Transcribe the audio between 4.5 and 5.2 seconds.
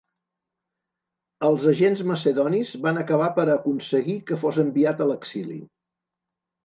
enviat a